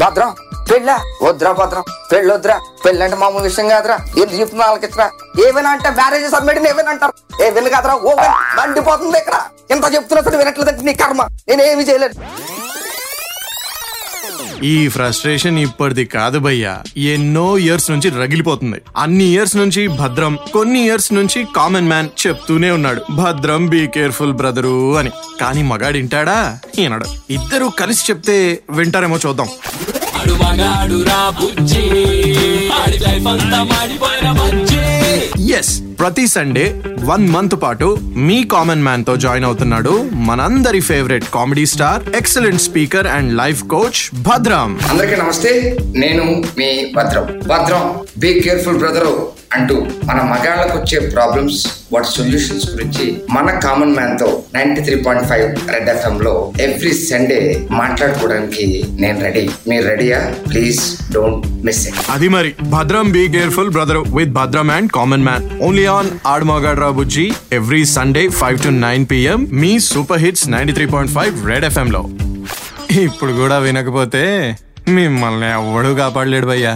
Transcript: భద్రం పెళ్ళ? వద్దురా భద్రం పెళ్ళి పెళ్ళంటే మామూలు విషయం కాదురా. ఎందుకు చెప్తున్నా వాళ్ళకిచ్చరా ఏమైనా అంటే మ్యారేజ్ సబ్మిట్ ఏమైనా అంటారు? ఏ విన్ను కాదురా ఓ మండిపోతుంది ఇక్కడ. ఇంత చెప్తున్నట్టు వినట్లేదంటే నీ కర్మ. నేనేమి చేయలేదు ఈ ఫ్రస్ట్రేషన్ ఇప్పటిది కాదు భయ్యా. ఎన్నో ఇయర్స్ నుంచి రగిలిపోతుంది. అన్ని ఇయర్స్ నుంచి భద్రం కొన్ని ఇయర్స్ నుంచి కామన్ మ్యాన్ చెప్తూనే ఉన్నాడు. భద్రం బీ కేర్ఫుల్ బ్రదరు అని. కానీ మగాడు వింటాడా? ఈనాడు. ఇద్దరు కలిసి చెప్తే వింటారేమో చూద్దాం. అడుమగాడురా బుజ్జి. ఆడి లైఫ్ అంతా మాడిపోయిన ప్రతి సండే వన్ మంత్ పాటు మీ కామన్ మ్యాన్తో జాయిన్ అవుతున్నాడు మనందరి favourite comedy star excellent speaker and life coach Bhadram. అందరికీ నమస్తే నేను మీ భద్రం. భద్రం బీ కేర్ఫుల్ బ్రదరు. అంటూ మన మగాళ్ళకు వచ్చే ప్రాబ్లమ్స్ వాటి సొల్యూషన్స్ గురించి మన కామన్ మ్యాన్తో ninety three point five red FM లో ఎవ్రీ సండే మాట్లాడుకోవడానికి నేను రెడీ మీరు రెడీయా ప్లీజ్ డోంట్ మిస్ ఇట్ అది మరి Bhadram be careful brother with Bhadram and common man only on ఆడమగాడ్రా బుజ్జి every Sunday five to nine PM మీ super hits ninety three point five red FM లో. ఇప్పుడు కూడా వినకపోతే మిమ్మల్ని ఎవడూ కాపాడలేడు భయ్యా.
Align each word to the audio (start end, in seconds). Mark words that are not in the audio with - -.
భద్రం 0.00 0.30
పెళ్ళ? 0.70 0.90
వద్దురా 1.24 1.50
భద్రం 1.58 1.84
పెళ్ళి 2.10 2.32
పెళ్ళంటే 2.84 3.16
మామూలు 3.20 3.44
విషయం 3.48 3.66
కాదురా. 3.72 3.96
ఎందుకు 4.20 4.38
చెప్తున్నా 4.40 4.64
వాళ్ళకిచ్చరా 4.68 5.06
ఏమైనా 5.46 5.70
అంటే 5.74 5.90
మ్యారేజ్ 5.98 6.26
సబ్మిట్ 6.34 6.58
ఏమైనా 6.70 6.90
అంటారు? 6.94 7.12
ఏ 7.44 7.48
విన్ను 7.56 7.70
కాదురా 7.74 7.94
ఓ 8.08 8.12
మండిపోతుంది 8.58 9.18
ఇక్కడ. 9.22 9.36
ఇంత 9.74 9.84
చెప్తున్నట్టు 9.94 10.38
వినట్లేదంటే 10.42 10.82
నీ 10.88 10.94
కర్మ. 11.02 11.22
నేనేమి 11.48 11.84
చేయలేదు 11.90 12.14
ఈ 14.62 14.88
ఫ్రస్ట్రేషన్ 14.88 15.58
ఇప్పటిది 15.58 16.04
కాదు 16.04 16.38
భయ్యా. 16.38 16.82
ఎన్నో 16.96 17.58
ఇయర్స్ 17.58 17.90
నుంచి 17.90 18.10
రగిలిపోతుంది. 18.10 18.76
అన్ని 18.96 19.24
ఇయర్స్ 19.24 19.56
నుంచి 19.56 19.88
భద్రం 19.88 20.38
కొన్ని 20.52 20.84
ఇయర్స్ 20.84 21.12
నుంచి 21.12 21.46
కామన్ 21.56 21.88
మ్యాన్ 21.88 22.08
చెప్తూనే 22.26 22.70
ఉన్నాడు. 22.70 23.02
భద్రం 23.10 23.66
బీ 23.66 23.86
కేర్ఫుల్ 23.86 24.32
బ్రదరు 24.32 24.96
అని. 24.96 25.10
కానీ 25.40 25.62
మగాడు 25.62 25.96
వింటాడా? 25.96 26.58
ఈనాడు. 26.78 27.06
ఇద్దరు 27.30 27.72
కలిసి 27.78 28.12
చెప్తే 28.12 28.58
వింటారేమో 28.70 29.18
చూద్దాం. 29.26 29.48
అడుమగాడురా 30.20 31.30
బుజ్జి. 31.30 31.80
ఆడి 32.68 32.98
లైఫ్ 32.98 33.26
అంతా 33.26 33.62
మాడిపోయిన 33.62 34.30
ప్రతి 36.00 36.26
సండే 36.26 36.82
వన్ 37.04 37.28
మంత్ 37.28 37.54
పాటు 37.62 37.98
మీ 38.16 38.44
కామన్ 38.44 38.82
మ్యాన్తో 38.82 39.16
జాయిన్ 39.16 39.44
అవుతున్నాడు 39.44 40.10
మనందరి 40.12 40.80
favourite 40.80 41.24
comedy 41.34 41.66
star 41.66 42.02
excellent 42.16 42.62
speaker 42.62 43.06
and 43.06 43.36
life 43.36 43.62
coach 43.64 44.22
Bhadram. 44.22 44.80
అందరికీ 44.90 45.16
నమస్తే 45.16 45.76
నేను 45.96 46.42
మీ 46.58 46.92
భద్రం. 46.96 47.26
భద్రం 47.46 47.94
బీ 48.18 48.40
కేర్ఫుల్ 48.40 48.78
బ్రదరు. 48.78 49.14
అంటూ 49.50 49.74
మన 50.04 50.18
మగాళ్ళకు 50.30 50.74
వచ్చే 50.78 50.98
ప్రాబ్లమ్స్ 51.12 51.58
వాటి 51.92 52.08
సొల్యూషన్స్ 52.12 52.66
గురించి 52.70 53.04
మన 53.30 53.50
కామన్ 53.64 53.94
మ్యాన్తో 53.94 54.28
ninety 54.54 54.80
three 54.86 54.96
point 55.02 55.26
five 55.30 55.44
red 55.74 55.88
FM 55.88 56.16
లో 56.20 56.32
ఎవ్రీ 56.64 56.92
సండే 57.02 57.38
మాట్లాడుకోవడానికి 57.80 58.66
నేను 58.98 59.18
రెడీ 59.20 59.44
మీరు 59.70 59.84
రెడీయా 59.88 60.20
ప్లీజ్ 60.48 60.80
డోంట్ 61.12 61.46
మిస్ 61.66 61.82
ఇట్ 61.88 62.00
అది 62.10 62.28
మరి 62.34 62.50
Bhadram 62.74 63.08
be 63.12 63.24
careful 63.36 63.72
brother 63.76 64.00
with 64.16 64.34
Bhadram 64.38 64.70
and 64.72 64.92
common 64.92 65.24
man 65.24 65.46
only 65.60 65.86
on 65.94 66.10
ఆడమగాడ్రా 66.26 66.90
బుజ్జి 66.98 67.26
every 67.52 67.82
Sunday 67.94 68.24
five 68.40 68.60
to 68.62 68.72
nine 68.80 69.06
PM 69.06 69.42
మీ 69.62 69.72
super 69.88 70.22
hits 70.22 70.46
ninety 70.50 70.74
three 70.74 70.88
point 70.88 71.14
five 71.14 71.34
red 71.46 71.64
FM 71.64 71.90
లో. 71.90 72.02
ఇప్పుడు 73.00 73.32
కూడా 73.34 73.56
వినకపోతే 73.58 74.22
మిమ్మల్ని 74.96 75.48
ఎవడూ 75.54 75.90
కాపాడలేడు 75.96 76.46
భయ్యా. 76.46 76.72